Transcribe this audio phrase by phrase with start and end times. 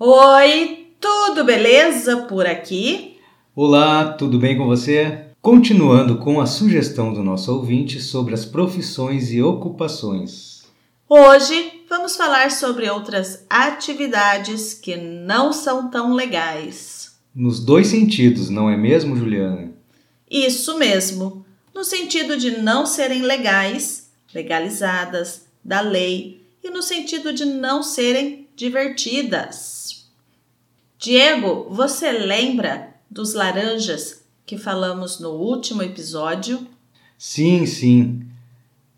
[0.00, 3.18] Oi, tudo beleza por aqui?
[3.52, 5.24] Olá, tudo bem com você?
[5.42, 10.62] Continuando com a sugestão do nosso ouvinte sobre as profissões e ocupações.
[11.08, 17.18] Hoje vamos falar sobre outras atividades que não são tão legais.
[17.34, 19.72] Nos dois sentidos, não é mesmo, Juliana?
[20.30, 21.44] Isso mesmo,
[21.74, 28.47] no sentido de não serem legais, legalizadas, da lei, e no sentido de não serem
[28.58, 30.10] divertidas.
[30.98, 36.66] Diego, você lembra dos laranjas que falamos no último episódio?
[37.16, 38.26] Sim, sim.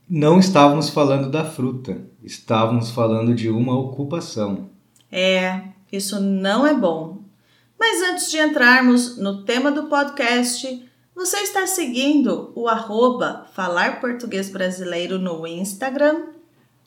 [0.09, 4.71] Não estávamos falando da fruta, estávamos falando de uma ocupação.
[5.13, 7.19] É, isso não é bom.
[7.79, 14.49] Mas antes de entrarmos no tema do podcast, você está seguindo o arroba Falar Português
[14.49, 16.40] Brasileiro no Instagram?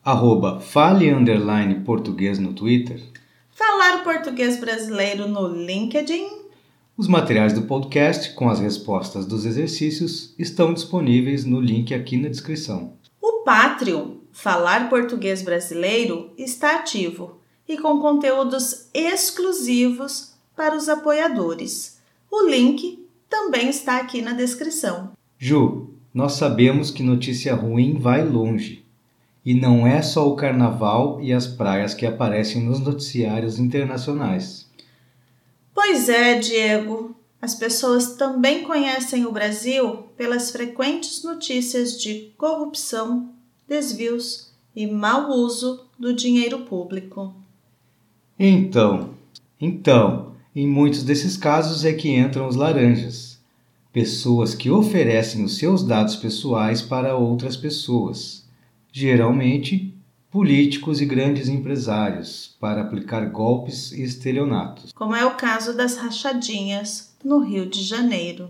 [0.05, 3.01] Arroba Fale Underline Português no Twitter?
[3.51, 6.27] Falar Português Brasileiro no LinkedIn?
[6.97, 12.27] Os materiais do podcast com as respostas dos exercícios estão disponíveis no link aqui na
[12.27, 12.95] descrição.
[13.21, 21.97] O Patreon Falar Português Brasileiro está ativo e com conteúdos exclusivos para os apoiadores.
[22.29, 25.13] O link também está aqui na descrição.
[25.39, 28.82] Ju, nós sabemos que notícia ruim vai longe.
[29.45, 34.65] E não é só o carnaval e as praias que aparecem nos noticiários internacionais.
[35.73, 37.15] Pois é, Diego.
[37.41, 43.31] As pessoas também conhecem o Brasil pelas frequentes notícias de corrupção,
[43.67, 47.35] desvios e mau uso do dinheiro público.
[48.39, 49.09] Então,
[49.59, 53.37] então, em muitos desses casos é que entram os laranjas,
[53.91, 58.42] pessoas que oferecem os seus dados pessoais para outras pessoas
[58.93, 59.91] geralmente
[60.29, 64.91] políticos e grandes empresários, para aplicar golpes e estelionatos.
[64.93, 68.49] Como é o caso das rachadinhas no Rio de Janeiro.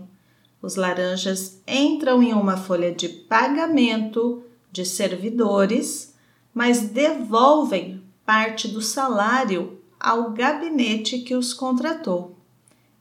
[0.60, 6.14] Os laranjas entram em uma folha de pagamento de servidores,
[6.54, 12.36] mas devolvem parte do salário ao gabinete que os contratou.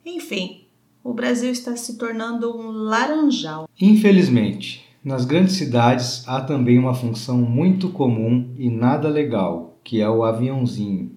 [0.06, 0.66] Enfim,
[1.04, 3.68] o Brasil está se tornando um laranjal.
[3.80, 10.10] Infelizmente, nas grandes cidades há também uma função muito comum e nada legal, que é
[10.10, 11.12] o aviãozinho.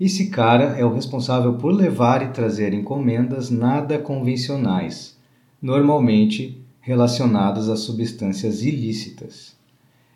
[0.00, 5.16] Esse cara é o responsável por levar e trazer encomendas nada convencionais,
[5.62, 9.54] normalmente relacionadas a substâncias ilícitas.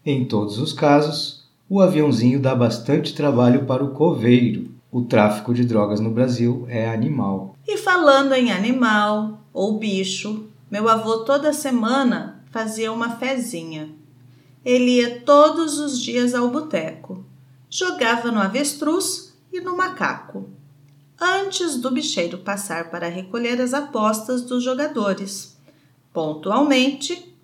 [0.05, 4.71] Em todos os casos, o aviãozinho dá bastante trabalho para o coveiro.
[4.91, 7.55] O tráfico de drogas no Brasil é animal.
[7.67, 13.91] E falando em animal ou bicho, meu avô toda semana fazia uma fezinha.
[14.65, 17.25] Ele ia todos os dias ao boteco,
[17.71, 20.49] jogava no avestruz e no macaco,
[21.21, 25.57] antes do bicheiro passar para recolher as apostas dos jogadores.
[26.13, 27.35] Pontualmente,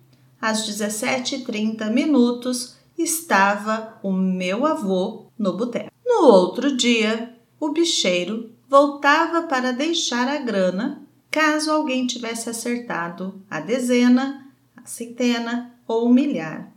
[0.41, 5.91] às 17h30 minutos, estava o meu avô no boteco.
[6.05, 13.59] No outro dia, o bicheiro voltava para deixar a grana caso alguém tivesse acertado a
[13.59, 14.44] dezena
[14.85, 16.71] centena ou milhar.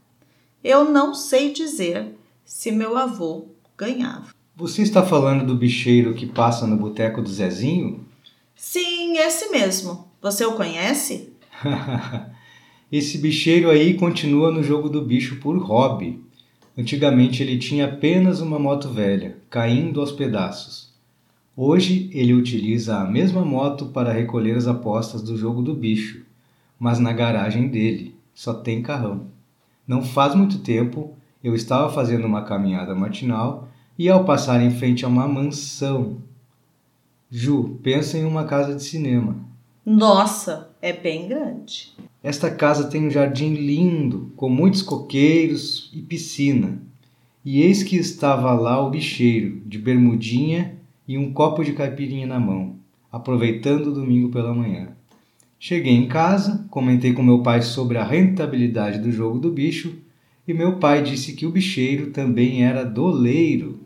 [0.64, 2.14] Eu não sei dizer
[2.44, 3.46] se meu avô
[3.76, 4.28] ganhava.
[4.56, 8.04] Você está falando do bicheiro que passa no boteco do Zezinho?
[8.56, 10.08] Sim, esse mesmo.
[10.20, 11.32] Você o conhece?
[12.90, 16.20] esse bicheiro aí continua no jogo do bicho por hobby.
[16.76, 20.92] Antigamente ele tinha apenas uma moto velha, caindo aos pedaços.
[21.56, 26.27] Hoje ele utiliza a mesma moto para recolher as apostas do jogo do bicho
[26.78, 29.26] mas na garagem dele só tem carrão.
[29.86, 33.68] Não faz muito tempo eu estava fazendo uma caminhada matinal
[33.98, 36.18] e ao passar em frente a uma mansão.
[37.30, 39.36] Ju, pensa em uma casa de cinema.
[39.84, 41.94] Nossa, é bem grande.
[42.22, 46.80] Esta casa tem um jardim lindo, com muitos coqueiros e piscina.
[47.44, 52.38] E eis que estava lá o bicheiro, de bermudinha e um copo de caipirinha na
[52.38, 52.76] mão,
[53.10, 54.97] aproveitando o domingo pela manhã.
[55.60, 59.96] Cheguei em casa, comentei com meu pai sobre a rentabilidade do jogo do bicho
[60.46, 63.80] e meu pai disse que o bicheiro também era doleiro.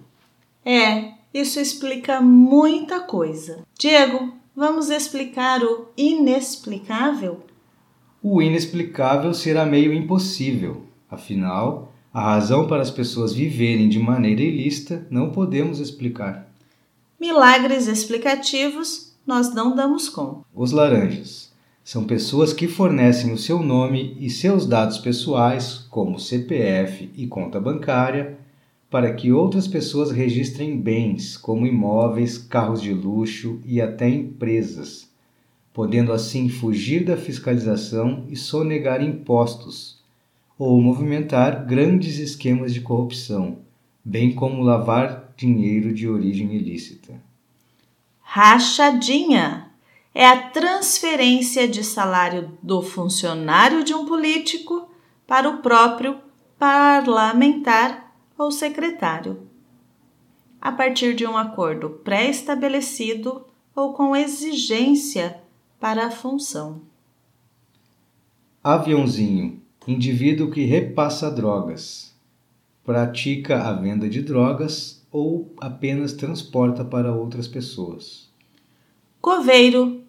[0.64, 3.62] É, isso explica muita coisa.
[3.78, 7.40] Diego, vamos explicar o inexplicável?
[8.22, 10.86] O inexplicável será meio impossível.
[11.10, 16.46] Afinal, a razão para as pessoas viverem de maneira ilícita não podemos explicar.
[17.18, 20.44] Milagres explicativos nós não damos conta.
[20.54, 21.51] Os laranjas.
[21.84, 27.60] São pessoas que fornecem o seu nome e seus dados pessoais, como CPF e conta
[27.60, 28.38] bancária,
[28.88, 35.10] para que outras pessoas registrem bens, como imóveis, carros de luxo e até empresas,
[35.72, 40.00] podendo assim fugir da fiscalização e sonegar impostos,
[40.56, 43.58] ou movimentar grandes esquemas de corrupção,
[44.04, 47.14] bem como lavar dinheiro de origem ilícita.
[48.20, 49.61] Rachadinha
[50.14, 54.88] é a transferência de salário do funcionário de um político
[55.26, 56.18] para o próprio
[56.58, 59.46] parlamentar ou secretário,
[60.60, 65.40] a partir de um acordo pré-estabelecido ou com exigência
[65.80, 66.82] para a função.
[68.62, 72.14] Aviãozinho indivíduo que repassa drogas,
[72.84, 78.31] pratica a venda de drogas ou apenas transporta para outras pessoas.
[79.22, 80.02] Coveiro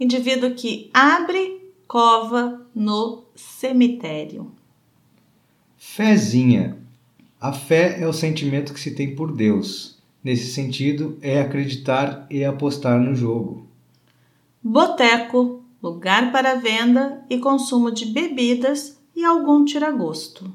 [0.00, 4.50] indivíduo que abre cova no cemitério.
[5.76, 6.76] Fezinha.
[7.40, 9.96] A fé é o sentimento que se tem por Deus.
[10.24, 13.64] Nesse sentido, é acreditar e apostar no jogo.
[14.60, 20.52] Boteco, lugar para venda e consumo de bebidas e algum tiragosto.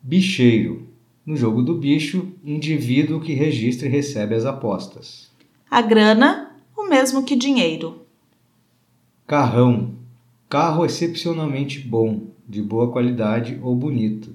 [0.00, 0.88] Bicheiro.
[1.26, 5.30] No jogo do bicho, indivíduo que registra e recebe as apostas.
[5.70, 6.49] A grana,
[6.80, 8.06] o mesmo que dinheiro.
[9.26, 9.94] Carrão.
[10.48, 14.34] Carro excepcionalmente bom, de boa qualidade ou bonito.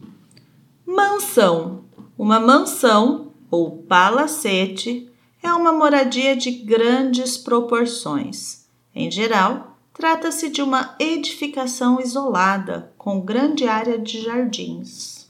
[0.86, 1.84] Mansão.
[2.18, 5.10] Uma mansão ou palacete
[5.44, 8.66] é uma moradia de grandes proporções.
[8.94, 15.30] Em geral, trata-se de uma edificação isolada com grande área de jardins.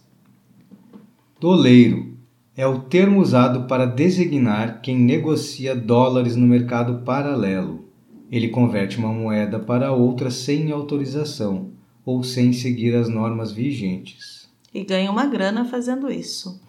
[1.39, 2.14] Doleiro
[2.57, 7.85] é o termo usado para designar quem negocia dólares no mercado paralelo.
[8.31, 11.71] Ele converte uma moeda para outra sem autorização
[12.05, 14.47] ou sem seguir as normas vigentes.
[14.73, 16.61] E ganha uma grana fazendo isso.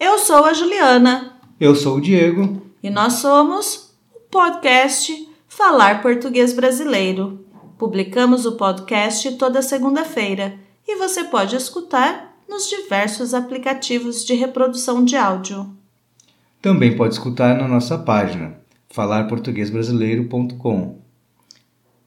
[0.00, 1.38] Eu sou a Juliana.
[1.60, 2.62] Eu sou o Diego.
[2.82, 7.44] E nós somos o podcast Falar Português Brasileiro.
[7.78, 15.16] Publicamos o podcast toda segunda-feira e você pode escutar nos diversos aplicativos de reprodução de
[15.16, 15.68] áudio.
[16.62, 18.54] Também pode escutar na nossa página
[18.90, 20.98] falarportuguesbrasileiro.com.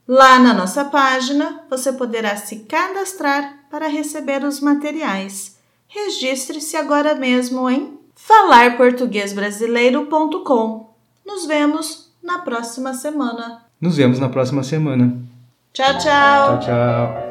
[0.06, 5.56] Lá na nossa página você poderá se cadastrar para receber os materiais.
[5.86, 10.90] Registre-se agora mesmo em falarportuguesbrasileiro.com.
[11.24, 13.62] Nos vemos na próxima semana.
[13.80, 15.16] Nos vemos na próxima semana.
[15.72, 16.58] Tchau, tchau.
[16.58, 17.29] Tchau, tchau.